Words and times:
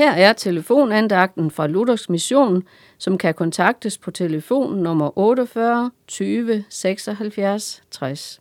Her 0.00 0.10
er 0.10 0.32
telefonandagten 0.32 1.50
fra 1.50 1.66
Luthers 1.66 2.08
Mission, 2.08 2.62
som 2.98 3.18
kan 3.18 3.34
kontaktes 3.34 3.98
på 3.98 4.10
telefon 4.10 4.76
nummer 4.76 5.18
48 5.18 5.90
20 6.06 6.64
76 6.68 7.82
60. 7.90 8.40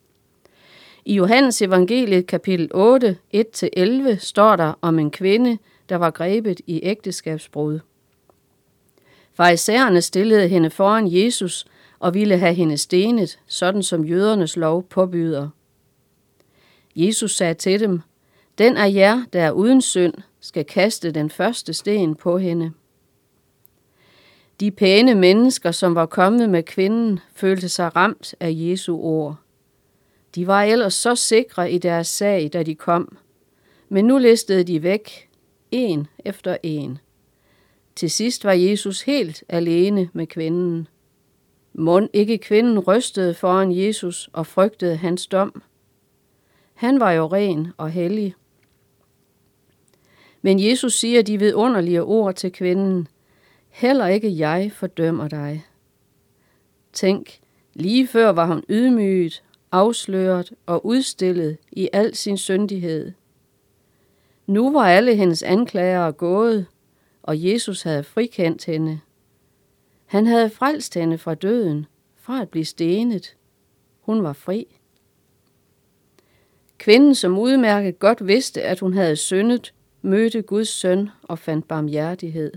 I 1.06 1.14
Johannes 1.14 1.62
evangeliet 1.62 2.28
kapitel 2.28 2.70
8, 2.74 3.18
1-11 3.36 4.16
står 4.20 4.56
der 4.56 4.74
om 4.82 5.00
en 5.00 5.12
kvinde, 5.12 5.58
der 5.90 5.96
var 5.96 6.12
grebet 6.12 6.62
i 6.68 6.79
ægteskabsbrud. 6.83 7.79
Farisæerne 9.33 10.01
stillede 10.01 10.47
hende 10.47 10.69
foran 10.69 11.07
Jesus 11.12 11.65
og 11.99 12.13
ville 12.13 12.37
have 12.37 12.53
hende 12.53 12.78
stenet, 12.78 13.39
sådan 13.47 13.83
som 13.83 14.05
jødernes 14.05 14.57
lov 14.57 14.83
påbyder. 14.83 15.49
Jesus 16.95 17.35
sagde 17.35 17.53
til 17.53 17.80
dem, 17.80 18.02
den 18.57 18.77
af 18.77 18.94
jer, 18.94 19.23
der 19.34 19.41
er 19.41 19.52
uden 19.52 19.81
synd, 19.81 20.13
skal 20.40 20.66
kaste 20.66 21.12
den 21.12 21.30
første 21.30 21.73
sten 21.73 22.16
på 22.16 22.38
hende. 22.38 22.72
De 24.59 24.72
pæne 24.72 25.16
mennesker, 25.16 25.72
som 25.72 25.95
var 25.95 26.05
kommet 26.05 26.50
med 26.50 26.64
kvinden, 26.64 27.20
følte 27.34 27.70
sig 27.70 27.95
ramt 27.95 28.36
af 28.40 28.50
Jesu 28.54 28.98
ord. 28.98 29.36
De 30.36 30.48
var 30.48 30.64
ellers 30.64 30.94
så 30.94 31.16
sikre 31.16 31.72
i 31.72 31.78
deres 31.78 32.08
sag, 32.08 32.50
da 32.54 32.64
de 32.64 32.76
kom, 32.76 33.17
men 33.90 34.05
nu 34.05 34.17
listede 34.17 34.64
de 34.64 34.84
væk, 34.84 35.30
en 35.72 36.08
efter 36.26 36.58
en. 36.64 36.98
Til 37.95 38.12
sidst 38.12 38.45
var 38.45 38.53
Jesus 38.53 39.02
helt 39.02 39.44
alene 39.50 40.09
med 40.14 40.28
kvinden. 40.28 40.88
Mund 41.73 42.09
ikke 42.14 42.38
kvinden 42.38 42.80
rystede 42.80 43.34
foran 43.34 43.72
Jesus 43.72 44.30
og 44.34 44.48
frygtede 44.48 44.95
hans 44.95 45.28
dom. 45.28 45.62
Han 46.73 47.00
var 47.00 47.12
jo 47.12 47.28
ren 47.28 47.67
og 47.78 47.90
hellig. 47.90 48.36
Men 50.42 50.60
Jesus 50.66 50.94
siger 50.94 51.22
de 51.22 51.40
vidunderlige 51.40 52.04
ord 52.04 52.36
til 52.36 52.52
kvinden. 52.52 53.08
Heller 53.70 54.08
ikke 54.08 54.38
jeg 54.38 54.72
fordømmer 54.72 55.28
dig. 55.28 55.66
Tænk, 56.94 57.40
lige 57.73 58.08
før 58.08 58.30
var 58.30 58.46
hun 58.46 58.64
ydmyget, 58.70 59.44
afsløret 59.72 60.54
og 60.66 60.86
udstillet 60.86 61.58
i 61.72 61.90
al 61.94 62.16
sin 62.16 62.38
syndighed. 62.38 63.12
Nu 64.48 64.72
var 64.72 64.88
alle 64.88 65.16
hendes 65.16 65.44
anklagere 65.44 66.12
gået, 66.12 66.66
og 67.24 67.44
Jesus 67.44 67.81
havde 67.81 68.03
frikendt 68.03 68.66
hende. 68.66 69.00
Han 70.06 70.26
havde 70.26 70.50
frelst 70.50 70.94
hende 70.94 71.18
fra 71.18 71.36
døden, 71.36 71.86
fra 72.16 72.42
at 72.42 72.50
blive 72.50 72.66
stenet. 72.66 73.36
Hun 74.02 74.24
var 74.24 74.34
fri. 74.34 74.68
Kvinden, 76.78 77.16
som 77.16 77.38
udmærket 77.38 78.00
godt 78.00 78.28
vidste, 78.28 78.62
at 78.62 78.80
hun 78.80 78.94
havde 78.94 79.16
syndet, 79.16 79.74
mødte 80.02 80.42
Guds 80.42 80.69
søn 80.69 81.09
og 81.23 81.39
fandt 81.39 81.67
barmhjertighed. 81.67 82.52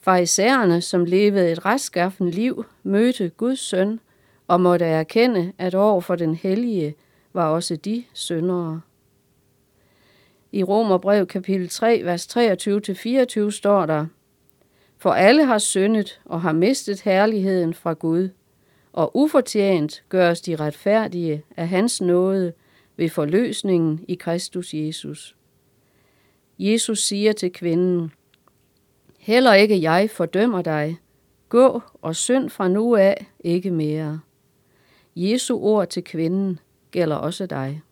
Farisæerne, 0.00 0.80
som 0.80 1.04
levede 1.04 1.52
et 1.52 1.64
retskaffen 1.64 2.30
liv, 2.30 2.64
mødte 2.82 3.28
Guds 3.28 3.58
søn 3.60 4.00
og 4.48 4.60
måtte 4.60 4.84
erkende, 4.84 5.52
at 5.58 5.74
over 5.74 6.00
for 6.00 6.14
den 6.14 6.34
hellige 6.34 6.94
var 7.32 7.48
også 7.48 7.76
de 7.76 8.04
syndere. 8.12 8.80
I 10.52 10.62
Romerbrev 10.62 11.26
kapitel 11.26 11.68
3, 11.68 12.00
vers 12.04 12.36
23-24 13.46 13.50
står 13.50 13.86
der, 13.86 14.06
For 14.98 15.12
alle 15.12 15.44
har 15.44 15.58
syndet 15.58 16.20
og 16.24 16.40
har 16.40 16.52
mistet 16.52 17.00
herligheden 17.00 17.74
fra 17.74 17.92
Gud, 17.92 18.28
og 18.92 19.16
ufortjent 19.16 20.04
gøres 20.08 20.40
de 20.40 20.56
retfærdige 20.56 21.42
af 21.56 21.68
hans 21.68 22.00
nåde 22.00 22.52
ved 22.96 23.08
forløsningen 23.08 24.04
i 24.08 24.14
Kristus 24.14 24.74
Jesus. 24.74 25.36
Jesus 26.58 27.02
siger 27.02 27.32
til 27.32 27.52
kvinden, 27.52 28.12
Heller 29.18 29.54
ikke 29.54 29.82
jeg 29.82 30.10
fordømmer 30.10 30.62
dig. 30.62 30.98
Gå 31.48 31.82
og 32.02 32.16
synd 32.16 32.50
fra 32.50 32.68
nu 32.68 32.96
af 32.96 33.26
ikke 33.40 33.70
mere. 33.70 34.20
Jesu 35.16 35.58
ord 35.58 35.88
til 35.88 36.04
kvinden 36.04 36.58
gælder 36.90 37.16
også 37.16 37.46
dig. 37.46 37.82